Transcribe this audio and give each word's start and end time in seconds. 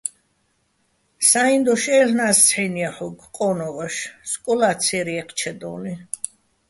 სა́იჼ 1.27 1.55
დოშ 1.65 1.83
აჲლ'ნა́ს 1.97 2.37
ცჰ̦აჲნ 2.45 2.73
ჲაჰ̦ოგო̆ 2.81 3.29
ყო́ნუჼ 3.35 3.69
ვაშ, 3.75 3.95
სკოლა́ 4.29 4.75
ცე́რ 4.83 5.07
ჲე́ჴჩედო́ლიჼ. 5.13 5.93